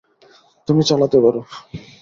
[0.67, 1.41] তুমি চালাতে পারো।